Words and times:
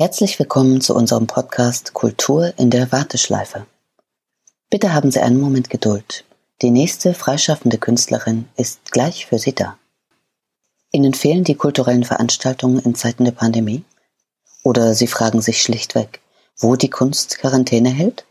Herzlich 0.00 0.38
willkommen 0.38 0.80
zu 0.80 0.94
unserem 0.94 1.26
Podcast 1.26 1.92
Kultur 1.92 2.54
in 2.56 2.70
der 2.70 2.92
Warteschleife. 2.92 3.66
Bitte 4.70 4.94
haben 4.94 5.10
Sie 5.10 5.18
einen 5.18 5.40
Moment 5.40 5.70
Geduld. 5.70 6.24
Die 6.62 6.70
nächste 6.70 7.14
freischaffende 7.14 7.78
Künstlerin 7.78 8.48
ist 8.56 8.92
gleich 8.92 9.26
für 9.26 9.40
Sie 9.40 9.56
da. 9.56 9.76
Ihnen 10.92 11.14
fehlen 11.14 11.42
die 11.42 11.56
kulturellen 11.56 12.04
Veranstaltungen 12.04 12.78
in 12.78 12.94
Zeiten 12.94 13.24
der 13.24 13.32
Pandemie? 13.32 13.82
Oder 14.62 14.94
Sie 14.94 15.08
fragen 15.08 15.42
sich 15.42 15.60
schlichtweg, 15.60 16.20
wo 16.56 16.76
die 16.76 16.90
Kunst 16.90 17.38
Quarantäne 17.38 17.90
hält? 17.90 18.24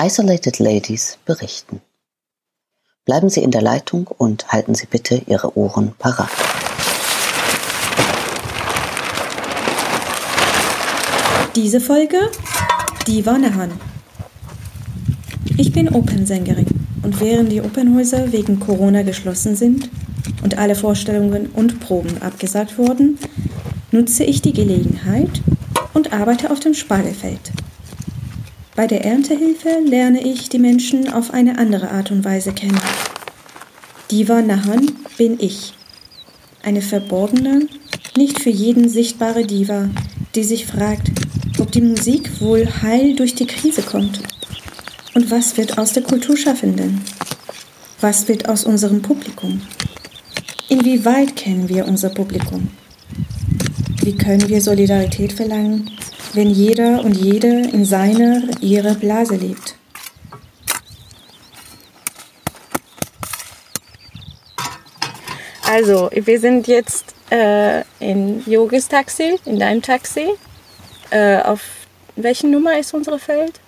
Isolated 0.00 0.58
Ladies 0.58 1.18
berichten. 1.26 1.82
Bleiben 3.04 3.28
Sie 3.28 3.42
in 3.42 3.50
der 3.50 3.60
Leitung 3.60 4.06
und 4.06 4.50
halten 4.50 4.74
Sie 4.74 4.86
bitte 4.86 5.16
Ihre 5.26 5.54
Ohren 5.54 5.94
parat. 5.98 6.30
Diese 11.54 11.82
Folge 11.82 12.16
Die 13.06 13.26
Wannehan. 13.26 13.72
Ich 15.58 15.70
bin 15.70 15.90
Opernsängerin 15.90 16.64
und 17.02 17.20
während 17.20 17.52
die 17.52 17.60
Opernhäuser 17.60 18.32
wegen 18.32 18.58
Corona 18.58 19.02
geschlossen 19.02 19.54
sind 19.54 19.90
und 20.42 20.56
alle 20.56 20.74
Vorstellungen 20.74 21.50
und 21.52 21.78
Proben 21.80 22.22
abgesagt 22.22 22.78
wurden, 22.78 23.18
nutze 23.90 24.24
ich 24.24 24.40
die 24.40 24.54
Gelegenheit 24.54 25.42
und 25.92 26.14
arbeite 26.14 26.50
auf 26.50 26.60
dem 26.60 26.72
Spargelfeld. 26.72 27.52
Bei 28.74 28.86
der 28.86 29.04
Erntehilfe 29.04 29.76
lerne 29.84 30.22
ich 30.26 30.48
die 30.48 30.58
Menschen 30.58 31.12
auf 31.12 31.34
eine 31.34 31.58
andere 31.58 31.90
Art 31.90 32.10
und 32.10 32.24
Weise 32.24 32.54
kennen. 32.54 32.80
Diva 34.10 34.40
Nahan 34.40 34.90
bin 35.18 35.38
ich. 35.38 35.74
Eine 36.62 36.80
verborgene, 36.80 37.68
nicht 38.16 38.40
für 38.40 38.50
jeden 38.50 38.88
sichtbare 38.88 39.44
Diva, 39.44 39.90
die 40.34 40.44
sich 40.44 40.64
fragt, 40.64 41.10
die 41.74 41.80
Musik 41.80 42.40
wohl 42.40 42.68
heil 42.82 43.16
durch 43.16 43.34
die 43.34 43.46
Krise 43.46 43.82
kommt. 43.82 44.20
Und 45.14 45.30
was 45.30 45.56
wird 45.56 45.78
aus 45.78 45.92
der 45.92 46.02
Kulturschaffenden? 46.02 47.00
Was 48.00 48.28
wird 48.28 48.48
aus 48.48 48.64
unserem 48.64 49.00
Publikum? 49.00 49.62
Inwieweit 50.68 51.36
kennen 51.36 51.68
wir 51.68 51.86
unser 51.86 52.10
Publikum? 52.10 52.68
Wie 54.02 54.16
können 54.16 54.48
wir 54.48 54.60
Solidarität 54.60 55.32
verlangen, 55.32 55.90
wenn 56.34 56.50
jeder 56.50 57.04
und 57.04 57.16
jede 57.16 57.68
in 57.68 57.84
seiner, 57.84 58.42
ihrer 58.60 58.94
Blase 58.94 59.36
lebt? 59.36 59.76
Also, 65.64 66.10
wir 66.12 66.38
sind 66.40 66.66
jetzt 66.66 67.14
äh, 67.30 67.82
in 68.00 68.42
Yogis 68.44 68.88
Taxi, 68.88 69.38
in 69.46 69.58
deinem 69.58 69.80
Taxi. 69.80 70.26
Äh, 71.12 71.42
auf 71.42 71.60
welchen 72.16 72.50
Nummer 72.50 72.76
ist 72.78 72.94
unsere 72.94 73.18
Feld? 73.18 73.60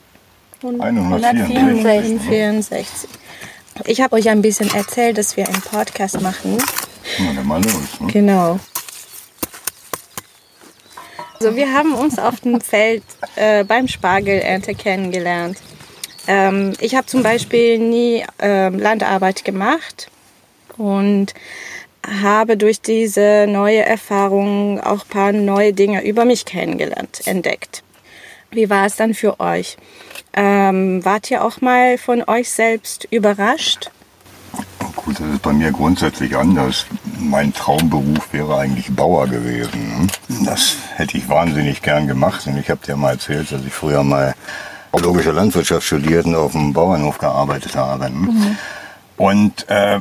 164. 0.63 3.11
Ich 3.85 4.01
habe 4.01 4.17
euch 4.17 4.31
ein 4.31 4.41
bisschen 4.41 4.75
erzählt, 4.75 5.19
dass 5.19 5.37
wir 5.37 5.47
einen 5.47 5.61
Podcast 5.61 6.19
machen. 6.23 6.57
Na, 7.19 7.35
dann 7.35 7.47
mal 7.47 7.63
los. 7.63 8.01
Ne? 8.01 8.11
Genau. 8.11 8.59
Also 11.39 11.55
wir 11.55 11.71
haben 11.71 11.95
uns 11.95 12.19
auf 12.19 12.41
dem 12.41 12.63
Feld 12.63 13.03
äh, 13.37 13.63
beim 13.65 13.89
Spargelernte 13.89 14.75
kennengelernt. 14.75 15.59
Ähm, 16.27 16.73
ich 16.81 16.95
habe 16.95 17.07
zum 17.07 17.23
Beispiel 17.23 17.79
nie 17.79 18.25
ähm, 18.39 18.79
Landarbeit 18.79 19.45
gemacht 19.45 20.11
und 20.79 21.35
habe 22.23 22.57
durch 22.57 22.81
diese 22.81 23.47
neue 23.49 23.85
Erfahrung 23.85 24.81
auch 24.81 25.05
ein 25.05 25.09
paar 25.09 25.33
neue 25.33 25.73
Dinge 25.73 26.05
über 26.05 26.25
mich 26.25 26.45
kennengelernt, 26.45 27.23
entdeckt. 27.27 27.83
Wie 28.51 28.71
war 28.71 28.87
es 28.87 28.97
dann 28.97 29.15
für 29.15 29.41
euch? 29.41 29.77
Ähm, 30.33 31.05
wart 31.05 31.31
ihr 31.31 31.45
auch 31.45 31.61
mal 31.61 31.99
von 31.99 32.23
euch 32.27 32.51
selbst 32.51 33.07
überrascht? 33.11 33.91
Gut, 34.97 35.19
das 35.21 35.27
ist 35.27 35.43
bei 35.43 35.53
mir 35.53 35.73
grundsätzlich 35.73 36.37
anders. 36.37 36.87
Mein 37.19 37.53
Traumberuf 37.53 38.33
wäre 38.33 38.57
eigentlich 38.57 38.95
Bauer 38.95 39.27
gewesen. 39.27 40.11
Das 40.45 40.77
hätte 40.97 41.19
ich 41.19 41.29
wahnsinnig 41.29 41.83
gern 41.83 42.07
gemacht. 42.07 42.47
Und 42.47 42.57
ich 42.59 42.71
habe 42.71 42.85
dir 42.87 42.97
mal 42.97 43.13
erzählt, 43.13 43.51
dass 43.51 43.65
ich 43.65 43.73
früher 43.73 44.03
mal 44.03 44.35
biologische 44.93 45.33
Landwirtschaft 45.33 45.87
studiert 45.87 46.27
und 46.27 46.37
auf 46.37 46.53
dem 46.53 46.73
Bauernhof 46.73 47.19
gearbeitet 47.19 47.75
habe. 47.75 48.09
Mhm. 48.09 48.57
Und 49.17 49.69
äh, 49.69 50.01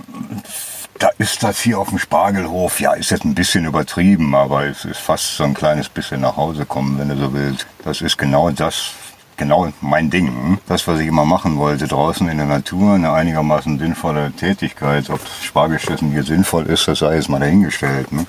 da 0.99 1.09
ist 1.17 1.43
das 1.43 1.59
hier 1.59 1.79
auf 1.79 1.89
dem 1.89 1.99
Spargelhof, 1.99 2.79
ja, 2.79 2.93
ist 2.93 3.11
jetzt 3.11 3.25
ein 3.25 3.35
bisschen 3.35 3.65
übertrieben, 3.65 4.35
aber 4.35 4.65
es 4.65 4.85
ist 4.85 4.99
fast 4.99 5.35
so 5.35 5.43
ein 5.43 5.53
kleines 5.53 5.89
bisschen 5.89 6.21
nach 6.21 6.37
Hause 6.37 6.65
kommen, 6.65 6.97
wenn 6.99 7.09
du 7.09 7.17
so 7.17 7.33
willst. 7.33 7.67
Das 7.83 8.01
ist 8.01 8.17
genau 8.17 8.49
das, 8.51 8.91
genau 9.37 9.71
mein 9.81 10.09
Ding. 10.09 10.59
Das, 10.67 10.87
was 10.87 10.99
ich 10.99 11.07
immer 11.07 11.25
machen 11.25 11.57
wollte, 11.57 11.87
draußen 11.87 12.27
in 12.29 12.37
der 12.37 12.45
Natur, 12.45 12.93
eine 12.93 13.11
einigermaßen 13.11 13.79
sinnvolle 13.79 14.31
Tätigkeit. 14.31 15.09
Ob 15.09 15.19
Spargelschüssen 15.41 16.11
hier 16.11 16.23
sinnvoll 16.23 16.67
ist, 16.67 16.87
das 16.87 16.99
sei 16.99 17.15
jetzt 17.15 17.29
mal 17.29 17.39
dahingestellt. 17.39 18.11
Ne? 18.11 18.25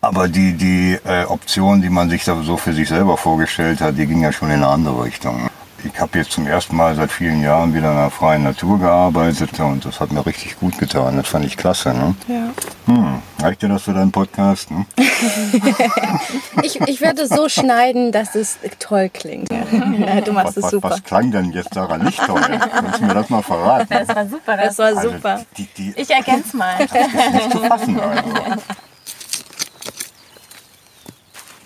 Aber 0.00 0.28
die, 0.28 0.52
die 0.54 0.98
äh, 1.04 1.24
Option, 1.24 1.80
die 1.80 1.88
man 1.88 2.10
sich 2.10 2.24
da 2.24 2.42
so 2.42 2.56
für 2.56 2.74
sich 2.74 2.88
selber 2.88 3.16
vorgestellt 3.16 3.80
hat, 3.80 3.96
die 3.96 4.06
ging 4.06 4.20
ja 4.20 4.32
schon 4.32 4.48
in 4.48 4.56
eine 4.56 4.68
andere 4.68 5.04
Richtung 5.04 5.48
ich 5.84 6.00
habe 6.00 6.18
jetzt 6.18 6.32
zum 6.32 6.46
ersten 6.46 6.76
Mal 6.76 6.94
seit 6.94 7.12
vielen 7.12 7.42
Jahren 7.42 7.74
wieder 7.74 7.90
in 7.90 7.96
der 7.96 8.10
freien 8.10 8.42
Natur 8.42 8.78
gearbeitet 8.78 9.58
und 9.60 9.84
das 9.84 10.00
hat 10.00 10.12
mir 10.12 10.24
richtig 10.24 10.58
gut 10.58 10.78
getan. 10.78 11.16
Das 11.16 11.28
fand 11.28 11.44
ich 11.44 11.56
klasse. 11.56 11.90
Ne? 11.90 12.14
Ja. 12.28 12.50
Hm, 12.86 13.22
reicht 13.40 13.62
dir 13.62 13.68
das 13.68 13.82
für 13.82 13.92
deinen 13.92 14.12
Podcast? 14.12 14.70
Ne? 14.70 14.86
ich, 16.62 16.80
ich 16.80 17.00
werde 17.00 17.26
so 17.26 17.48
schneiden, 17.48 18.12
dass 18.12 18.34
es 18.34 18.58
toll 18.78 19.10
klingt. 19.12 19.50
Ja, 19.52 20.20
du 20.20 20.32
machst 20.32 20.56
was, 20.56 20.64
es 20.64 20.70
super. 20.70 20.90
Was, 20.90 20.98
was 20.98 21.04
klang 21.04 21.30
denn 21.30 21.52
jetzt 21.52 21.74
daran 21.76 22.02
nicht 22.02 22.18
toll? 22.24 22.40
Kannst 22.40 23.00
du 23.00 23.04
mir 23.04 23.14
das 23.14 23.30
mal 23.30 23.42
verraten? 23.42 23.86
Das 23.90 24.08
war 24.08 24.26
super. 24.26 24.56
Das 24.56 24.78
war 24.78 24.86
also 24.86 25.10
super. 25.10 25.30
Also 25.30 25.44
die, 25.56 25.68
die, 25.76 25.94
ich 25.96 26.10
ergänze 26.10 26.56
mal. 26.56 26.74
Das 26.78 26.92
ist 26.92 27.34
nicht 27.34 27.50
zu 27.50 27.58
fassen. 27.58 28.00
Also. 28.00 28.30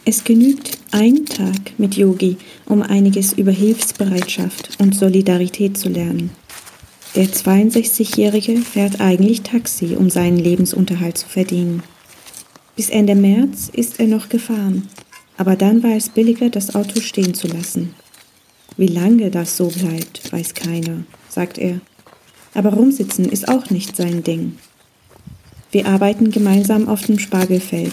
Es 0.04 0.24
genügt 0.24 0.78
ein 0.92 1.26
Tag 1.26 1.78
mit 1.78 1.94
Yogi, 1.96 2.38
um 2.68 2.82
einiges 2.82 3.32
über 3.32 3.50
Hilfsbereitschaft 3.50 4.76
und 4.78 4.94
Solidarität 4.94 5.78
zu 5.78 5.88
lernen. 5.88 6.30
Der 7.14 7.26
62-Jährige 7.26 8.58
fährt 8.58 9.00
eigentlich 9.00 9.42
Taxi, 9.42 9.96
um 9.96 10.10
seinen 10.10 10.36
Lebensunterhalt 10.36 11.16
zu 11.16 11.26
verdienen. 11.26 11.82
Bis 12.76 12.90
Ende 12.90 13.14
März 13.14 13.70
ist 13.72 13.98
er 13.98 14.06
noch 14.06 14.28
gefahren, 14.28 14.88
aber 15.36 15.56
dann 15.56 15.82
war 15.82 15.96
es 15.96 16.10
billiger, 16.10 16.50
das 16.50 16.74
Auto 16.74 17.00
stehen 17.00 17.34
zu 17.34 17.48
lassen. 17.48 17.94
Wie 18.76 18.86
lange 18.86 19.30
das 19.30 19.56
so 19.56 19.68
bleibt, 19.68 20.32
weiß 20.32 20.54
keiner, 20.54 21.04
sagt 21.28 21.58
er. 21.58 21.80
Aber 22.54 22.74
rumsitzen 22.74 23.28
ist 23.28 23.48
auch 23.48 23.70
nicht 23.70 23.96
sein 23.96 24.22
Ding. 24.22 24.58
Wir 25.70 25.86
arbeiten 25.86 26.30
gemeinsam 26.30 26.88
auf 26.88 27.04
dem 27.06 27.18
Spargelfeld, 27.18 27.92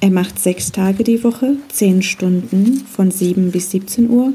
er 0.00 0.10
macht 0.10 0.38
sechs 0.38 0.70
Tage 0.70 1.02
die 1.02 1.22
Woche, 1.24 1.56
zehn 1.72 2.02
Stunden 2.02 2.86
von 2.86 3.10
7 3.10 3.50
bis 3.50 3.70
17 3.72 4.08
Uhr. 4.10 4.32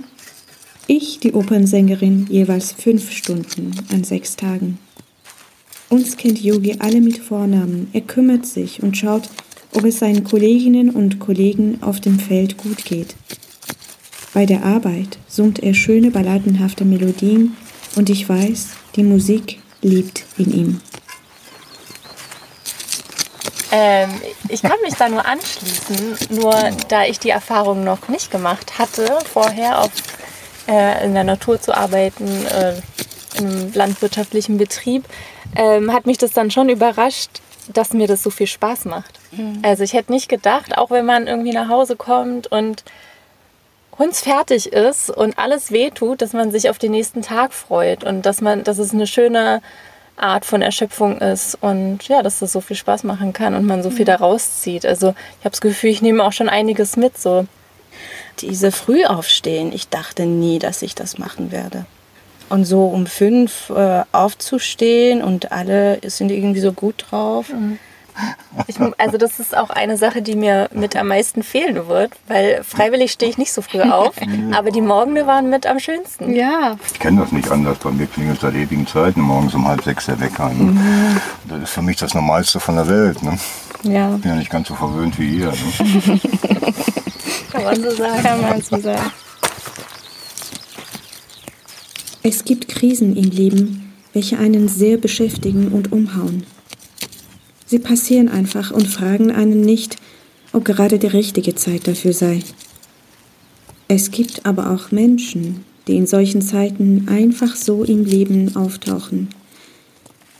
Ich, 0.87 1.19
die 1.19 1.33
Opernsängerin, 1.33 2.27
jeweils 2.29 2.73
fünf 2.73 3.11
Stunden 3.11 3.71
an 3.91 4.03
sechs 4.03 4.35
Tagen. 4.35 4.77
Uns 5.89 6.17
kennt 6.17 6.43
Yogi 6.43 6.75
alle 6.79 6.99
mit 6.99 7.17
Vornamen. 7.17 7.87
Er 7.93 8.01
kümmert 8.01 8.45
sich 8.45 8.83
und 8.83 8.97
schaut, 8.97 9.29
ob 9.73 9.85
es 9.85 9.99
seinen 9.99 10.23
Kolleginnen 10.23 10.89
und 10.89 11.19
Kollegen 11.19 11.77
auf 11.81 12.01
dem 12.01 12.19
Feld 12.19 12.57
gut 12.57 12.83
geht. 12.83 13.15
Bei 14.33 14.45
der 14.45 14.65
Arbeit 14.65 15.19
summt 15.27 15.59
er 15.59 15.73
schöne 15.73 16.11
balladenhafte 16.11 16.83
Melodien 16.83 17.55
und 17.95 18.09
ich 18.09 18.27
weiß, 18.27 18.69
die 18.95 19.03
Musik 19.03 19.59
liebt 19.81 20.25
in 20.37 20.53
ihm. 20.53 20.81
Ähm, 23.75 24.21
ich 24.49 24.61
kann 24.61 24.79
mich 24.83 24.93
da 24.93 25.09
nur 25.09 25.25
anschließen, 25.25 26.15
nur 26.29 26.53
da 26.89 27.05
ich 27.05 27.19
die 27.19 27.31
Erfahrung 27.31 27.83
noch 27.83 28.07
nicht 28.07 28.29
gemacht 28.29 28.77
hatte, 28.77 29.17
vorher 29.25 29.79
auf, 29.81 29.91
äh, 30.67 31.03
in 31.03 31.15
der 31.15 31.23
Natur 31.23 31.59
zu 31.59 31.75
arbeiten, 31.75 32.27
äh, 32.45 32.75
im 33.39 33.73
landwirtschaftlichen 33.73 34.59
Betrieb, 34.59 35.05
ähm, 35.55 35.91
hat 35.91 36.05
mich 36.05 36.19
das 36.19 36.33
dann 36.33 36.51
schon 36.51 36.69
überrascht, 36.69 37.41
dass 37.73 37.93
mir 37.93 38.05
das 38.05 38.21
so 38.21 38.29
viel 38.29 38.45
Spaß 38.45 38.85
macht. 38.85 39.19
Mhm. 39.31 39.63
Also 39.63 39.83
ich 39.83 39.93
hätte 39.93 40.11
nicht 40.11 40.29
gedacht, 40.29 40.77
auch 40.77 40.91
wenn 40.91 41.07
man 41.07 41.25
irgendwie 41.25 41.53
nach 41.53 41.67
Hause 41.67 41.95
kommt 41.95 42.45
und 42.51 42.83
hundsfertig 43.97 44.71
ist 44.71 45.09
und 45.09 45.39
alles 45.39 45.71
wehtut, 45.71 46.21
dass 46.21 46.33
man 46.33 46.51
sich 46.51 46.69
auf 46.69 46.77
den 46.77 46.91
nächsten 46.91 47.23
Tag 47.23 47.53
freut 47.53 48.03
und 48.03 48.23
dass 48.27 48.39
man, 48.39 48.63
dass 48.63 48.77
es 48.77 48.93
eine 48.93 49.07
schöne 49.07 49.63
Art 50.15 50.45
von 50.45 50.61
Erschöpfung 50.61 51.17
ist 51.19 51.57
und 51.61 52.07
ja, 52.07 52.21
dass 52.21 52.39
das 52.39 52.51
so 52.51 52.61
viel 52.61 52.75
Spaß 52.75 53.03
machen 53.03 53.33
kann 53.33 53.55
und 53.55 53.65
man 53.65 53.81
so 53.81 53.89
viel 53.89 54.05
daraus 54.05 54.61
zieht. 54.61 54.85
Also 54.85 55.09
ich 55.09 55.45
habe 55.45 55.51
das 55.51 55.61
Gefühl, 55.61 55.89
ich 55.89 56.01
nehme 56.01 56.23
auch 56.23 56.33
schon 56.33 56.49
einiges 56.49 56.97
mit 56.97 57.17
so. 57.17 57.47
Diese 58.39 58.71
Frühaufstehen, 58.71 59.71
ich 59.71 59.89
dachte 59.89 60.25
nie, 60.25 60.59
dass 60.59 60.81
ich 60.81 60.95
das 60.95 61.17
machen 61.17 61.51
werde. 61.51 61.85
Und 62.49 62.65
so 62.65 62.85
um 62.85 63.07
fünf 63.07 63.69
äh, 63.69 64.03
aufzustehen 64.11 65.23
und 65.23 65.51
alle 65.51 65.99
sind 66.05 66.31
irgendwie 66.31 66.59
so 66.59 66.73
gut 66.73 67.05
drauf. 67.09 67.49
Mhm. 67.49 67.79
Ich, 68.67 68.77
also 68.97 69.17
das 69.17 69.39
ist 69.39 69.57
auch 69.57 69.69
eine 69.69 69.97
Sache, 69.97 70.21
die 70.21 70.35
mir 70.35 70.69
mit 70.73 70.95
am 70.95 71.07
meisten 71.07 71.43
fehlen 71.43 71.87
wird, 71.87 72.11
weil 72.27 72.63
freiwillig 72.63 73.11
stehe 73.11 73.31
ich 73.31 73.37
nicht 73.37 73.51
so 73.51 73.61
früh 73.61 73.81
auf, 73.81 74.13
aber 74.51 74.71
die 74.71 74.81
Morgende 74.81 75.25
waren 75.25 75.49
mit 75.49 75.65
am 75.65 75.79
schönsten. 75.79 76.33
Ja. 76.33 76.77
Ich 76.93 76.99
kenne 76.99 77.21
das 77.21 77.31
nicht 77.31 77.49
anders. 77.49 77.79
Bei 77.79 77.91
mir 77.91 78.07
klingelt 78.07 78.41
seit 78.41 78.53
ewigen 78.53 78.85
Zeiten 78.85 79.21
morgens 79.21 79.53
um 79.55 79.67
halb 79.67 79.83
sechs 79.83 80.05
der 80.05 80.19
Wecker. 80.19 80.49
Ne? 80.49 80.71
Mhm. 80.71 81.21
Das 81.49 81.63
ist 81.63 81.69
für 81.71 81.81
mich 81.81 81.97
das 81.97 82.13
Normalste 82.13 82.59
von 82.59 82.75
der 82.75 82.87
Welt. 82.87 83.23
Ne? 83.23 83.37
Ja. 83.83 84.15
Ich 84.15 84.21
bin 84.21 84.31
ja 84.31 84.37
nicht 84.37 84.51
ganz 84.51 84.67
so 84.67 84.75
verwöhnt 84.75 85.17
wie 85.19 85.39
ihr. 85.39 85.47
Ne? 85.47 86.19
Kann 87.51 87.63
man 87.63 87.75
so 87.81 87.91
sagen. 87.91 88.23
Kann 88.23 88.41
man 88.41 88.61
so 88.61 88.79
sagen. 88.79 89.11
Es 92.25 92.45
gibt 92.45 92.69
Krisen 92.69 93.17
im 93.17 93.29
Leben, 93.29 93.93
welche 94.13 94.37
einen 94.37 94.69
sehr 94.69 94.97
beschäftigen 94.97 95.69
und 95.69 95.91
umhauen. 95.91 96.45
Sie 97.73 97.79
passieren 97.79 98.29
einfach 98.29 98.69
und 98.69 98.87
fragen 98.87 99.31
einen 99.31 99.61
nicht, 99.61 99.95
ob 100.51 100.63
gerade 100.63 100.99
die 100.99 101.07
richtige 101.07 101.55
Zeit 101.55 101.87
dafür 101.87 102.13
sei. 102.13 102.43
Es 103.87 104.11
gibt 104.11 104.45
aber 104.45 104.69
auch 104.69 104.91
Menschen, 104.91 105.65
die 105.87 105.97
in 105.97 106.05
solchen 106.05 106.43
Zeiten 106.43 107.07
einfach 107.07 107.55
so 107.55 107.83
im 107.83 108.05
Leben 108.05 108.55
auftauchen. 108.55 109.29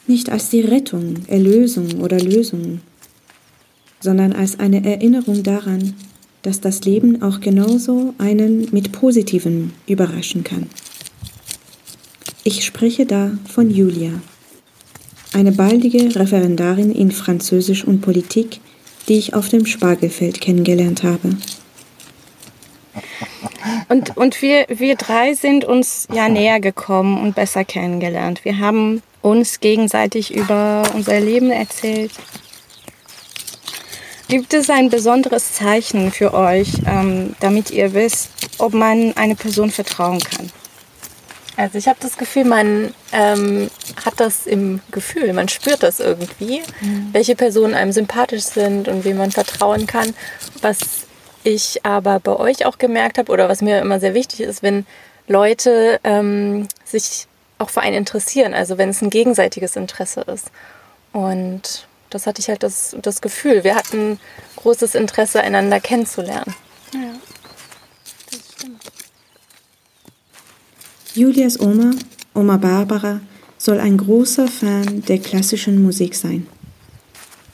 Nicht 0.05 0.31
als 0.31 0.51
die 0.51 0.61
Rettung, 0.61 1.23
Erlösung 1.25 2.01
oder 2.01 2.19
Lösung, 2.19 2.81
sondern 3.99 4.33
als 4.33 4.59
eine 4.59 4.85
Erinnerung 4.85 5.41
daran, 5.41 5.95
dass 6.43 6.61
das 6.61 6.83
Leben 6.83 7.23
auch 7.23 7.39
genauso 7.39 8.13
einen 8.19 8.67
mit 8.71 8.91
Positivem 8.91 9.71
überraschen 9.87 10.43
kann. 10.43 10.67
Ich 12.43 12.63
spreche 12.63 13.07
da 13.07 13.31
von 13.47 13.71
Julia, 13.71 14.21
eine 15.33 15.51
baldige 15.51 16.15
Referendarin 16.15 16.91
in 16.93 17.11
Französisch 17.11 17.83
und 17.83 18.01
Politik, 18.01 18.59
die 19.07 19.17
ich 19.17 19.33
auf 19.33 19.49
dem 19.49 19.65
Spargelfeld 19.65 20.41
kennengelernt 20.41 21.03
habe. 21.03 21.37
Und, 23.89 24.15
und 24.17 24.41
wir, 24.41 24.65
wir 24.69 24.95
drei 24.95 25.33
sind 25.33 25.65
uns 25.65 26.07
ja 26.13 26.29
näher 26.29 26.59
gekommen 26.59 27.21
und 27.21 27.35
besser 27.35 27.63
kennengelernt. 27.65 28.45
Wir 28.45 28.59
haben 28.59 29.01
uns 29.21 29.59
gegenseitig 29.59 30.33
über 30.33 30.83
unser 30.93 31.19
Leben 31.19 31.51
erzählt. 31.51 32.11
Gibt 34.27 34.53
es 34.53 34.69
ein 34.69 34.89
besonderes 34.89 35.53
Zeichen 35.53 36.11
für 36.11 36.33
euch, 36.33 36.69
ähm, 36.87 37.35
damit 37.39 37.71
ihr 37.71 37.93
wisst, 37.93 38.29
ob 38.57 38.73
man 38.73 39.15
eine 39.15 39.35
Person 39.35 39.69
vertrauen 39.69 40.19
kann? 40.19 40.49
Also 41.55 41.77
ich 41.77 41.87
habe 41.87 41.99
das 42.01 42.17
Gefühl, 42.17 42.45
man 42.45 42.93
ähm, 43.11 43.69
hat 44.03 44.19
das 44.19 44.47
im 44.47 44.81
Gefühl, 44.91 45.33
man 45.33 45.49
spürt 45.49 45.83
das 45.83 45.99
irgendwie, 45.99 46.61
mhm. 46.81 47.09
welche 47.11 47.35
Personen 47.35 47.75
einem 47.75 47.91
sympathisch 47.91 48.43
sind 48.43 48.87
und 48.87 49.05
wem 49.05 49.17
man 49.17 49.31
vertrauen 49.31 49.85
kann. 49.85 50.15
Was 50.61 51.05
ich 51.43 51.85
aber 51.85 52.19
bei 52.19 52.35
euch 52.35 52.65
auch 52.65 52.77
gemerkt 52.77 53.17
habe 53.17 53.31
oder 53.31 53.49
was 53.49 53.61
mir 53.61 53.79
immer 53.81 53.99
sehr 53.99 54.13
wichtig 54.13 54.41
ist, 54.41 54.63
wenn 54.63 54.85
Leute 55.27 55.99
ähm, 56.03 56.67
sich 56.85 57.27
auch 57.59 57.69
für 57.69 57.81
einen 57.81 57.97
interessieren, 57.97 58.53
also 58.53 58.77
wenn 58.77 58.89
es 58.89 59.01
ein 59.01 59.09
gegenseitiges 59.09 59.75
Interesse 59.75 60.21
ist. 60.21 60.51
Und 61.11 61.87
das 62.09 62.27
hatte 62.27 62.41
ich 62.41 62.49
halt 62.49 62.63
das, 62.63 62.95
das 63.01 63.21
Gefühl. 63.21 63.63
Wir 63.63 63.75
hatten 63.75 64.19
großes 64.57 64.95
Interesse, 64.95 65.41
einander 65.41 65.79
kennenzulernen. 65.79 66.55
Ja, 66.93 66.99
das 68.31 68.41
stimmt. 68.53 68.83
Julias 71.15 71.59
Oma, 71.59 71.91
Oma 72.33 72.57
Barbara, 72.57 73.21
soll 73.59 73.79
ein 73.79 73.97
großer 73.97 74.47
Fan 74.47 75.03
der 75.07 75.19
klassischen 75.19 75.83
Musik 75.83 76.15
sein. 76.15 76.47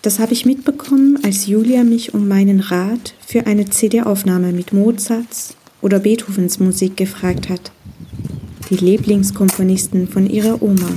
Das 0.01 0.19
habe 0.19 0.31
ich 0.31 0.45
mitbekommen, 0.45 1.19
als 1.23 1.45
Julia 1.45 1.83
mich 1.83 2.13
um 2.13 2.29
meinen 2.29 2.61
Rat 2.61 3.15
für 3.19 3.47
eine 3.47 3.69
CD-Aufnahme 3.69 4.53
mit 4.53 4.71
Mozarts 4.71 5.57
oder 5.81 5.99
Beethovens 5.99 6.61
Musik 6.61 6.95
gefragt 6.95 7.49
hat. 7.49 7.73
Die 8.69 8.77
Lieblingskomponisten 8.77 10.07
von 10.07 10.29
ihrer 10.29 10.61
Oma. 10.61 10.89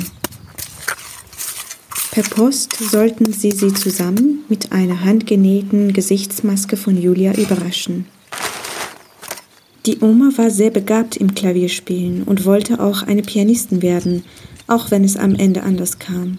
Per 2.13 2.23
Post 2.23 2.77
sollten 2.77 3.33
sie 3.33 3.51
sie 3.51 3.75
zusammen 3.75 4.45
mit 4.49 4.71
einer 4.71 5.05
handgenähten 5.05 5.93
Gesichtsmaske 5.93 6.77
von 6.77 6.97
Julia 6.97 7.35
überraschen. 7.35 8.07
Die 9.87 9.99
Oma 10.01 10.31
war 10.37 10.51
sehr 10.51 10.71
begabt 10.71 11.17
im 11.17 11.35
Klavierspielen 11.35 12.23
und 12.23 12.45
wollte 12.45 12.79
auch 12.79 13.03
eine 13.03 13.23
Pianistin 13.23 13.83
werden, 13.83 14.25
auch 14.69 14.93
wenn 14.93 15.03
es 15.03 15.17
am 15.17 15.35
Ende 15.35 15.65
anders 15.65 15.99
kam. 15.99 16.39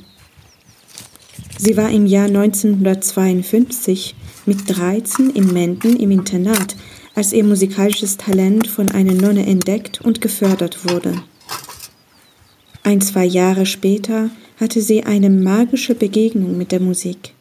Sie 1.57 1.75
war 1.75 1.89
im 1.89 2.05
Jahr 2.05 2.27
1952 2.27 4.15
mit 4.45 4.59
13 4.67 5.29
in 5.29 5.51
Menden 5.51 5.97
im 5.97 6.11
Internat, 6.11 6.75
als 7.15 7.33
ihr 7.33 7.43
musikalisches 7.43 8.17
Talent 8.17 8.67
von 8.67 8.89
einer 8.89 9.13
Nonne 9.13 9.45
entdeckt 9.45 10.01
und 10.01 10.21
gefördert 10.21 10.89
wurde. 10.89 11.21
Ein, 12.83 13.01
zwei 13.01 13.25
Jahre 13.25 13.65
später 13.65 14.29
hatte 14.59 14.81
sie 14.81 15.03
eine 15.03 15.29
magische 15.29 15.95
Begegnung 15.95 16.57
mit 16.57 16.71
der 16.71 16.79
Musik. 16.79 17.33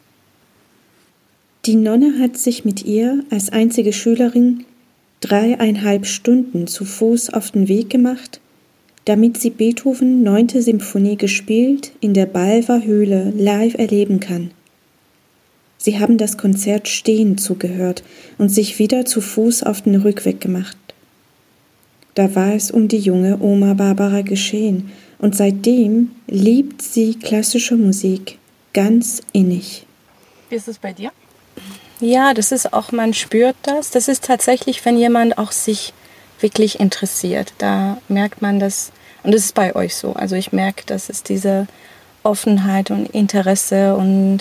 Die 1.65 1.75
Nonne 1.75 2.19
hat 2.19 2.37
sich 2.37 2.65
mit 2.65 2.83
ihr 2.83 3.23
als 3.29 3.49
einzige 3.49 3.93
Schülerin 3.93 4.65
dreieinhalb 5.23 6.05
Stunden 6.05 6.67
zu 6.67 6.83
Fuß 6.83 7.29
auf 7.33 7.51
den 7.51 7.67
Weg 7.67 7.89
gemacht, 7.89 8.41
damit 9.05 9.39
sie 9.39 9.49
Beethoven 9.49 10.21
9. 10.23 10.49
Symphonie 10.61 11.15
gespielt 11.15 11.91
in 12.01 12.13
der 12.13 12.25
Balver 12.25 12.83
Höhle 12.83 13.33
live 13.35 13.75
erleben 13.75 14.19
kann. 14.19 14.51
Sie 15.77 15.99
haben 15.99 16.17
das 16.17 16.37
Konzert 16.37 16.87
stehend 16.87 17.41
zugehört 17.41 18.03
und 18.37 18.49
sich 18.49 18.79
wieder 18.79 19.05
zu 19.05 19.21
Fuß 19.21 19.63
auf 19.63 19.81
den 19.81 19.95
Rückweg 19.95 20.39
gemacht. 20.41 20.77
Da 22.15 22.35
war 22.35 22.53
es 22.53 22.71
um 22.71 22.87
die 22.87 22.99
junge 22.99 23.41
Oma 23.41 23.73
Barbara 23.73 24.21
geschehen, 24.21 24.91
und 25.19 25.37
seitdem 25.37 26.11
liebt 26.27 26.81
sie 26.81 27.15
klassische 27.15 27.77
Musik 27.77 28.39
ganz 28.73 29.21
innig. 29.31 29.85
Wie 30.49 30.55
ist 30.55 30.67
es 30.67 30.77
bei 30.77 30.91
dir? 30.91 31.11
Ja, 32.03 32.33
das 32.33 32.51
ist 32.51 32.73
auch, 32.73 32.91
man 32.91 33.13
spürt 33.13 33.55
das. 33.61 33.89
Das 33.89 34.09
ist 34.09 34.25
tatsächlich, 34.25 34.83
wenn 34.83 34.97
jemand 34.97 35.37
auch 35.37 35.53
sich 35.53 35.93
wirklich 36.41 36.81
interessiert. 36.81 37.53
Da 37.59 37.97
merkt 38.09 38.41
man 38.41 38.59
das, 38.59 38.91
und 39.23 39.33
das 39.33 39.45
ist 39.45 39.55
bei 39.55 39.73
euch 39.73 39.95
so. 39.95 40.11
Also 40.13 40.35
ich 40.35 40.51
merke, 40.51 40.83
dass 40.85 41.07
es 41.07 41.23
diese 41.23 41.65
Offenheit 42.23 42.91
und 42.91 43.05
Interesse 43.11 43.95
und 43.95 44.39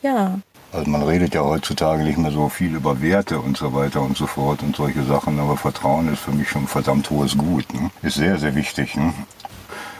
ja. 0.00 0.38
Also 0.72 0.88
man 0.88 1.02
redet 1.02 1.34
ja 1.34 1.42
heutzutage 1.42 2.02
nicht 2.02 2.16
mehr 2.16 2.30
so 2.30 2.48
viel 2.48 2.74
über 2.74 3.02
Werte 3.02 3.38
und 3.38 3.58
so 3.58 3.74
weiter 3.74 4.00
und 4.00 4.16
so 4.16 4.26
fort 4.26 4.62
und 4.62 4.74
solche 4.74 5.04
Sachen, 5.04 5.38
aber 5.38 5.58
Vertrauen 5.58 6.10
ist 6.10 6.20
für 6.20 6.30
mich 6.30 6.48
schon 6.48 6.64
ein 6.64 6.68
verdammt 6.68 7.10
hohes 7.10 7.36
Gut. 7.36 7.74
Ne? 7.74 7.90
Ist 8.00 8.16
sehr, 8.16 8.38
sehr 8.38 8.54
wichtig. 8.54 8.96
Ne? 8.96 9.12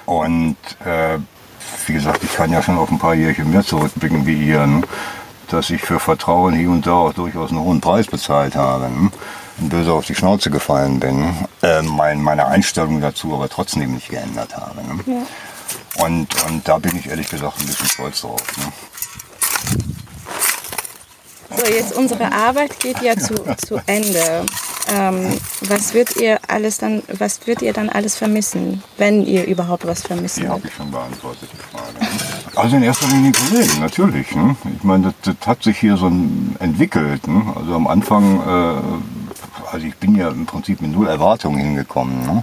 Und 0.06 0.56
äh, 0.86 1.18
wie 1.86 1.92
gesagt, 1.92 2.24
ich 2.24 2.34
kann 2.34 2.50
ja 2.50 2.62
schon 2.62 2.78
auf 2.78 2.90
ein 2.90 2.98
paar 2.98 3.14
Jährchen 3.14 3.50
mehr 3.50 3.64
zurückblicken 3.64 4.24
wie 4.24 4.46
ihr. 4.46 4.66
Ne? 4.66 4.82
Dass 5.52 5.70
ich 5.70 5.82
für 5.82 6.00
Vertrauen 6.00 6.54
hier 6.54 6.70
und 6.70 6.86
da 6.86 6.94
auch 6.94 7.12
durchaus 7.12 7.50
einen 7.50 7.60
hohen 7.60 7.80
Preis 7.80 8.06
bezahlt 8.06 8.56
habe. 8.56 8.90
Ne? 8.90 9.10
Und 9.58 9.68
böse 9.68 9.92
auf 9.92 10.06
die 10.06 10.14
Schnauze 10.14 10.50
gefallen 10.50 10.98
bin. 10.98 11.34
Äh, 11.62 11.82
mein, 11.82 12.22
meine 12.22 12.46
Einstellung 12.46 13.00
dazu 13.00 13.34
aber 13.34 13.48
trotzdem 13.48 13.94
nicht 13.94 14.08
geändert 14.08 14.56
habe. 14.56 14.82
Ne? 14.82 14.98
Ja. 15.06 16.04
Und, 16.04 16.42
und 16.44 16.66
da 16.66 16.78
bin 16.78 16.96
ich 16.96 17.08
ehrlich 17.08 17.28
gesagt 17.28 17.60
ein 17.60 17.66
bisschen 17.66 17.86
stolz 17.86 18.22
drauf. 18.22 18.42
Ne? 18.56 18.72
So, 21.56 21.66
jetzt 21.66 21.94
unsere 21.94 22.32
Arbeit 22.32 22.80
geht 22.80 23.02
ja 23.02 23.16
zu, 23.16 23.34
zu 23.66 23.80
Ende. 23.86 24.46
Ähm, 24.88 25.38
was 25.60 25.94
wird 25.94 26.16
ihr 26.16 26.40
alles 26.48 26.78
dann, 26.78 27.02
was 27.06 27.46
wird 27.46 27.62
ihr 27.62 27.72
dann 27.72 27.88
alles 27.88 28.16
vermissen, 28.16 28.82
wenn 28.98 29.24
ihr 29.24 29.46
überhaupt 29.46 29.86
was 29.86 30.02
vermissen 30.02 30.42
Die 30.42 30.48
habe 30.48 30.66
ich 30.66 30.74
schon 30.74 30.90
beantwortet. 30.90 31.48
Also 32.54 32.76
in 32.76 32.82
erster 32.82 33.08
Linie 33.08 33.32
Kollegen, 33.32 33.80
natürlich. 33.80 34.34
Ne? 34.34 34.56
Ich 34.76 34.84
meine, 34.84 35.04
das, 35.22 35.36
das, 35.38 35.46
hat 35.46 35.62
sich 35.62 35.78
hier 35.78 35.96
so 35.96 36.06
entwickelt. 36.06 37.26
Ne? 37.26 37.42
Also 37.56 37.74
am 37.74 37.86
Anfang, 37.86 38.40
äh, 38.40 39.72
also 39.72 39.86
ich 39.86 39.96
bin 39.96 40.14
ja 40.14 40.28
im 40.28 40.44
Prinzip 40.44 40.82
mit 40.82 40.92
null 40.92 41.08
Erwartungen 41.08 41.58
hingekommen. 41.58 42.20
Ne? 42.26 42.42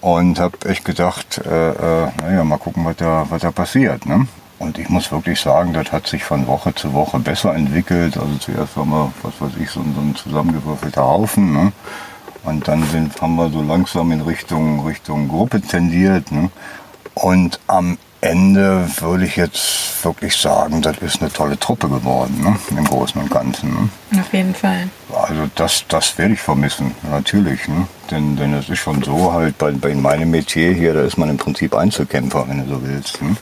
Und 0.00 0.38
habe 0.38 0.56
echt 0.68 0.84
gedacht, 0.84 1.42
äh, 1.44 1.70
äh, 1.70 2.08
naja, 2.22 2.44
mal 2.44 2.58
gucken, 2.58 2.84
was 2.84 2.96
da, 2.96 3.26
was 3.28 3.42
da 3.42 3.50
passiert. 3.50 4.06
Ne? 4.06 4.26
Und 4.58 4.78
ich 4.78 4.88
muss 4.88 5.12
wirklich 5.12 5.40
sagen, 5.40 5.74
das 5.74 5.92
hat 5.92 6.06
sich 6.06 6.24
von 6.24 6.46
Woche 6.46 6.74
zu 6.74 6.94
Woche 6.94 7.18
besser 7.18 7.54
entwickelt. 7.54 8.16
Also 8.16 8.36
zuerst 8.38 8.76
waren 8.78 8.88
wir, 8.88 9.12
was 9.22 9.40
weiß 9.40 9.60
ich, 9.60 9.68
so, 9.68 9.80
so 9.80 10.00
ein 10.00 10.16
zusammengewürfelter 10.16 11.04
Haufen. 11.04 11.52
Ne? 11.52 11.72
Und 12.44 12.66
dann 12.66 12.82
sind, 12.84 13.20
haben 13.20 13.36
wir 13.36 13.50
so 13.50 13.62
langsam 13.62 14.10
in 14.10 14.22
Richtung, 14.22 14.86
Richtung 14.86 15.28
Gruppe 15.28 15.60
tendiert. 15.60 16.32
Ne? 16.32 16.50
Und 17.14 17.60
am 17.66 17.98
Ende 18.24 18.88
würde 19.00 19.26
ich 19.26 19.36
jetzt 19.36 20.02
wirklich 20.02 20.34
sagen, 20.34 20.80
das 20.80 20.96
ist 20.98 21.20
eine 21.20 21.30
tolle 21.30 21.58
Truppe 21.58 21.88
geworden, 21.88 22.40
ne? 22.42 22.56
im 22.76 22.84
Großen 22.84 23.20
und 23.20 23.30
Ganzen. 23.30 23.70
Ne? 24.10 24.20
Auf 24.20 24.32
jeden 24.32 24.54
Fall. 24.54 24.88
Also 25.12 25.48
das, 25.54 25.84
das 25.88 26.16
werde 26.16 26.32
ich 26.32 26.40
vermissen, 26.40 26.92
natürlich. 27.10 27.68
Ne? 27.68 27.86
Denn, 28.10 28.34
denn 28.36 28.54
es 28.54 28.70
ist 28.70 28.78
schon 28.78 29.02
so 29.02 29.32
halt, 29.32 29.58
bei, 29.58 29.72
bei 29.72 29.94
meinem 29.94 30.30
Metier 30.30 30.72
hier, 30.72 30.94
da 30.94 31.02
ist 31.02 31.18
man 31.18 31.28
im 31.28 31.36
Prinzip 31.36 31.74
Einzelkämpfer, 31.74 32.48
wenn 32.48 32.66
du 32.66 32.74
so 32.74 32.82
willst. 32.82 33.20
Ne? 33.22 33.36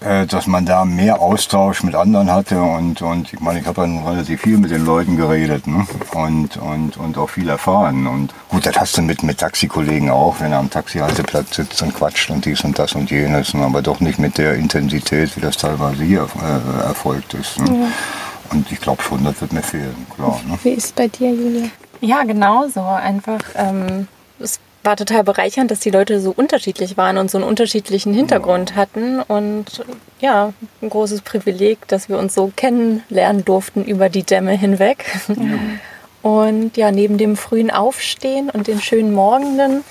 Äh, 0.00 0.26
dass 0.26 0.46
man 0.46 0.64
da 0.64 0.84
mehr 0.84 1.20
Austausch 1.20 1.82
mit 1.82 1.94
anderen 1.94 2.32
hatte 2.32 2.62
und, 2.62 3.02
und 3.02 3.32
ich 3.32 3.40
meine, 3.40 3.60
ich 3.60 3.66
habe 3.66 3.82
dann 3.82 4.06
relativ 4.06 4.40
viel 4.40 4.56
mit 4.56 4.70
den 4.70 4.84
Leuten 4.84 5.16
geredet 5.16 5.66
ne? 5.66 5.86
und, 6.14 6.56
und, 6.56 6.96
und 6.96 7.18
auch 7.18 7.28
viel 7.28 7.48
erfahren. 7.48 8.06
Und 8.06 8.32
gut, 8.48 8.64
das 8.64 8.76
hast 8.78 8.96
du 8.96 9.02
mit, 9.02 9.22
mit 9.22 9.38
Taxikollegen 9.38 10.10
auch, 10.10 10.40
wenn 10.40 10.52
er 10.52 10.58
am 10.58 10.70
Taxihalteplatz 10.70 11.56
sitzt 11.56 11.82
und 11.82 11.94
quatscht 11.94 12.30
und 12.30 12.44
dies 12.44 12.64
und 12.64 12.78
das 12.78 12.94
und 12.94 13.10
jenes, 13.10 13.52
ne? 13.52 13.64
aber 13.64 13.82
doch 13.82 14.00
nicht 14.00 14.18
mit 14.18 14.38
der 14.38 14.54
Intensität, 14.54 15.36
wie 15.36 15.40
das 15.40 15.58
teilweise 15.58 16.02
hier 16.02 16.26
äh, 16.40 16.82
erfolgt 16.84 17.34
ist. 17.34 17.58
Ne? 17.58 17.80
Ja. 17.80 17.88
Und 18.52 18.72
ich 18.72 18.80
glaube 18.80 19.02
schon, 19.02 19.22
das 19.24 19.40
wird 19.40 19.52
mir 19.52 19.62
fehlen, 19.62 20.06
klar. 20.14 20.40
Ne? 20.48 20.58
Wie 20.62 20.70
ist 20.70 20.84
es 20.86 20.92
bei 20.92 21.08
dir, 21.08 21.30
Julia? 21.30 21.68
Ja, 22.00 22.24
genauso. 22.24 22.80
Einfach, 22.80 23.40
ähm, 23.54 24.08
es 24.38 24.58
war 24.82 24.96
total 24.96 25.24
bereichernd, 25.24 25.70
dass 25.70 25.80
die 25.80 25.90
Leute 25.90 26.20
so 26.20 26.32
unterschiedlich 26.34 26.96
waren 26.96 27.18
und 27.18 27.30
so 27.30 27.38
einen 27.38 27.46
unterschiedlichen 27.46 28.14
Hintergrund 28.14 28.76
hatten. 28.76 29.20
Und 29.20 29.84
ja, 30.20 30.52
ein 30.80 30.90
großes 30.90 31.20
Privileg, 31.22 31.86
dass 31.88 32.08
wir 32.08 32.18
uns 32.18 32.34
so 32.34 32.52
kennenlernen 32.54 33.44
durften 33.44 33.84
über 33.84 34.08
die 34.08 34.22
Dämme 34.22 34.52
hinweg. 34.52 35.04
Ja. 35.28 35.34
Und 36.22 36.76
ja, 36.76 36.90
neben 36.90 37.16
dem 37.16 37.36
frühen 37.36 37.70
Aufstehen 37.70 38.50
und 38.50 38.66
den 38.66 38.80
schönen 38.80 39.14
Morgenden, 39.14 39.84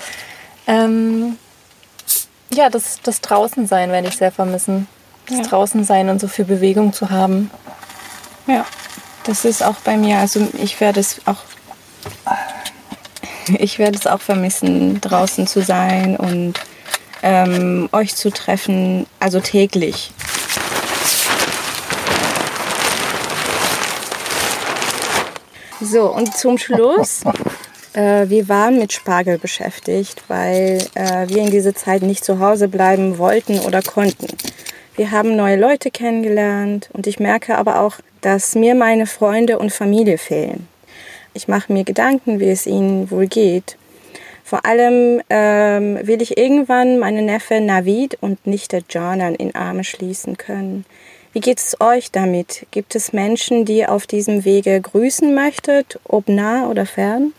ähm, 0.68 1.36
ja, 2.52 2.68
das, 2.68 3.00
das 3.02 3.20
Draußensein 3.20 3.90
werde 3.90 4.08
ich 4.08 4.16
sehr 4.16 4.30
vermissen. 4.30 4.86
Das 5.26 5.38
ja. 5.38 5.44
Draußensein 5.44 6.08
und 6.08 6.20
so 6.20 6.28
viel 6.28 6.44
Bewegung 6.44 6.92
zu 6.92 7.10
haben. 7.10 7.50
Ja, 8.46 8.64
das 9.24 9.44
ist 9.44 9.62
auch 9.62 9.76
bei 9.84 9.96
mir. 9.96 10.18
Also 10.18 10.46
ich 10.62 10.80
werde 10.80 11.00
es 11.00 11.20
auch 11.26 11.38
ich 13.58 13.78
werde 13.78 13.98
es 13.98 14.06
auch 14.06 14.20
vermissen, 14.20 15.00
draußen 15.00 15.46
zu 15.46 15.62
sein 15.62 16.16
und 16.16 16.54
ähm, 17.22 17.88
euch 17.92 18.14
zu 18.14 18.30
treffen, 18.30 19.06
also 19.18 19.40
täglich. 19.40 20.12
So, 25.80 26.14
und 26.14 26.36
zum 26.36 26.58
Schluss, 26.58 27.22
äh, 27.94 28.28
wir 28.28 28.48
waren 28.48 28.78
mit 28.78 28.92
Spargel 28.92 29.38
beschäftigt, 29.38 30.22
weil 30.28 30.78
äh, 30.94 31.26
wir 31.28 31.38
in 31.38 31.50
dieser 31.50 31.74
Zeit 31.74 32.02
nicht 32.02 32.24
zu 32.24 32.38
Hause 32.38 32.68
bleiben 32.68 33.18
wollten 33.18 33.60
oder 33.60 33.80
konnten. 33.80 34.28
Wir 34.96 35.10
haben 35.10 35.36
neue 35.36 35.56
Leute 35.56 35.90
kennengelernt 35.90 36.90
und 36.92 37.06
ich 37.06 37.18
merke 37.18 37.56
aber 37.56 37.80
auch, 37.80 37.96
dass 38.20 38.54
mir 38.54 38.74
meine 38.74 39.06
Freunde 39.06 39.58
und 39.58 39.72
Familie 39.72 40.18
fehlen. 40.18 40.68
Ich 41.32 41.48
mache 41.48 41.72
mir 41.72 41.84
Gedanken, 41.84 42.40
wie 42.40 42.50
es 42.50 42.66
ihnen 42.66 43.10
wohl 43.10 43.26
geht. 43.26 43.76
Vor 44.44 44.66
allem 44.66 45.20
ähm, 45.30 45.98
will 46.02 46.20
ich 46.20 46.36
irgendwann 46.36 46.98
meine 46.98 47.22
Neffe 47.22 47.60
Navid 47.60 48.18
und 48.20 48.46
Nichte 48.46 48.82
Janan 48.88 49.36
in 49.36 49.54
Arme 49.54 49.84
schließen 49.84 50.36
können. 50.36 50.84
Wie 51.32 51.38
geht 51.38 51.60
es 51.60 51.80
euch 51.80 52.10
damit? 52.10 52.66
Gibt 52.72 52.96
es 52.96 53.12
Menschen, 53.12 53.64
die 53.64 53.78
ihr 53.78 53.92
auf 53.92 54.08
diesem 54.08 54.44
Wege 54.44 54.80
grüßen 54.80 55.32
möchtet, 55.32 56.00
ob 56.02 56.28
nah 56.28 56.66
oder 56.66 56.84
fern? 56.84 57.32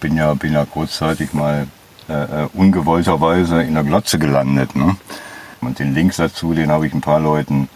Bin 0.00 0.18
ja, 0.18 0.34
bin 0.34 0.52
ja 0.52 0.66
kurzzeitig 0.66 1.32
mal 1.32 1.66
äh, 2.10 2.12
äh 2.12 2.48
ungewollterweise 2.52 3.62
in 3.62 3.72
der 3.72 3.84
Glotze 3.84 4.18
gelandet. 4.18 4.76
Ne? 4.76 4.96
Und 5.62 5.78
den 5.78 5.94
Link 5.94 6.14
dazu, 6.16 6.52
den 6.52 6.70
habe 6.70 6.86
ich 6.86 6.92
ein 6.92 7.00
paar 7.00 7.20
Leuten 7.20 7.70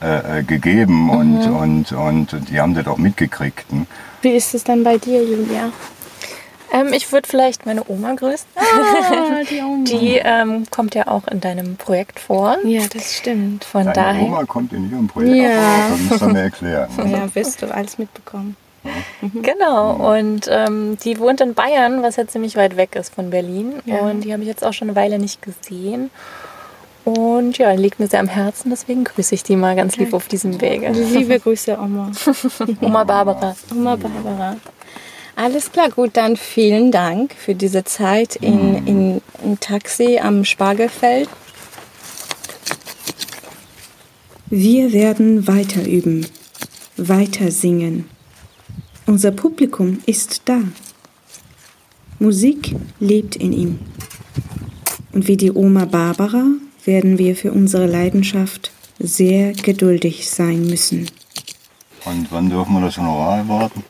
äh, 0.00 0.40
äh 0.40 0.42
gegeben 0.42 1.10
und, 1.10 1.46
mhm. 1.46 1.56
und, 1.56 1.92
und 1.92 2.50
die 2.50 2.60
haben 2.60 2.74
das 2.74 2.86
auch 2.86 2.98
mitgekriegt. 2.98 3.72
Ne? 3.72 3.86
Wie 4.22 4.30
ist 4.30 4.54
es 4.54 4.64
dann 4.64 4.84
bei 4.84 4.98
dir, 4.98 5.22
Julia? 5.22 5.70
Ähm, 6.74 6.92
ich 6.92 7.12
würde 7.12 7.28
vielleicht 7.28 7.66
meine 7.66 7.88
Oma 7.88 8.14
grüßen. 8.14 8.46
Ah, 8.56 9.42
die 9.50 9.60
Oma. 9.60 9.84
Die 9.84 10.20
ähm, 10.22 10.64
kommt 10.70 10.96
ja 10.96 11.06
auch 11.06 11.28
in 11.28 11.40
deinem 11.40 11.76
Projekt 11.76 12.18
vor. 12.18 12.56
Ja, 12.64 12.82
das 12.92 13.14
stimmt. 13.14 13.64
Von 13.64 13.84
Deine 13.84 13.94
daher. 13.94 14.22
Oma 14.24 14.44
kommt 14.44 14.72
in 14.72 14.90
ihrem 14.90 15.06
Projekt 15.06 15.36
ja. 15.36 15.50
vor. 15.50 15.90
Das 15.90 16.00
musst 16.00 16.22
du 16.22 16.26
mir 16.28 16.40
erklären. 16.40 16.88
Ja, 17.14 17.32
wirst 17.34 17.62
du 17.62 17.72
alles 17.72 17.98
mitbekommen. 17.98 18.56
Mhm. 19.20 19.42
Genau, 19.42 20.14
und 20.14 20.48
ähm, 20.50 20.98
die 21.04 21.18
wohnt 21.18 21.40
in 21.40 21.54
Bayern, 21.54 22.02
was 22.02 22.16
ja 22.16 22.26
ziemlich 22.26 22.56
weit 22.56 22.76
weg 22.76 22.96
ist 22.96 23.14
von 23.14 23.30
Berlin. 23.30 23.74
Ja. 23.84 24.00
Und 24.00 24.22
die 24.22 24.32
habe 24.32 24.42
ich 24.42 24.48
jetzt 24.48 24.64
auch 24.64 24.72
schon 24.72 24.88
eine 24.88 24.96
Weile 24.96 25.18
nicht 25.18 25.42
gesehen. 25.42 26.10
Und 27.04 27.58
ja, 27.58 27.72
liegt 27.72 28.00
mir 28.00 28.08
sehr 28.08 28.20
am 28.20 28.28
Herzen, 28.28 28.70
deswegen 28.70 29.04
grüße 29.04 29.34
ich 29.34 29.42
die 29.42 29.56
mal 29.56 29.76
ganz 29.76 29.96
lieb 29.98 30.14
auf 30.14 30.26
diesem 30.26 30.58
Wege. 30.60 30.90
Liebe 30.90 31.38
Grüße, 31.38 31.78
Oma. 31.78 32.10
Oma 32.80 33.04
Barbara. 33.04 33.54
Oma 33.70 33.96
Barbara. 33.96 34.56
Alles 35.36 35.70
klar, 35.70 35.90
gut, 35.90 36.16
dann 36.16 36.36
vielen 36.36 36.92
Dank 36.92 37.34
für 37.34 37.54
diese 37.54 37.84
Zeit 37.84 38.36
in, 38.36 38.86
in, 38.86 39.20
im 39.42 39.60
Taxi 39.60 40.18
am 40.22 40.44
Spargelfeld. 40.44 41.28
Wir 44.48 44.92
werden 44.92 45.46
weiter 45.46 45.84
üben, 45.84 46.26
weiter 46.96 47.50
singen. 47.50 48.08
Unser 49.06 49.32
Publikum 49.32 49.98
ist 50.06 50.42
da. 50.46 50.60
Musik 52.18 52.74
lebt 53.00 53.36
in 53.36 53.52
ihm. 53.52 53.78
Und 55.12 55.26
wie 55.26 55.36
die 55.36 55.52
Oma 55.52 55.84
Barbara 55.84 56.46
werden 56.86 57.18
wir 57.18 57.36
für 57.36 57.52
unsere 57.52 57.86
Leidenschaft 57.86 58.72
sehr 58.98 59.52
geduldig 59.52 60.28
sein 60.30 60.66
müssen. 60.66 61.08
Und 62.04 62.30
wann 62.30 62.50
dürfen 62.50 62.74
wir 62.74 62.82
das 62.82 62.98
Honorar 62.98 63.38
erwarten? 63.38 63.82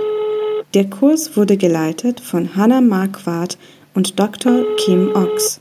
Der 0.73 0.89
Kurs 0.89 1.37
wurde 1.37 1.57
geleitet 1.57 2.19
von 2.19 2.55
Hannah 2.55 2.81
Marquardt 2.81 3.59
und 3.93 4.19
Dr. 4.19 4.63
Kim 4.77 5.15
Ox. 5.15 5.59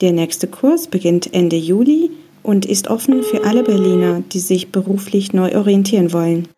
Der 0.00 0.10
nächste 0.12 0.48
Kurs 0.48 0.88
beginnt 0.88 1.32
Ende 1.32 1.54
Juli 1.56 2.10
und 2.42 2.66
ist 2.66 2.88
offen 2.88 3.22
für 3.22 3.44
alle 3.44 3.62
Berliner, 3.62 4.24
die 4.32 4.40
sich 4.40 4.72
beruflich 4.72 5.32
neu 5.32 5.56
orientieren 5.56 6.12
wollen. 6.12 6.48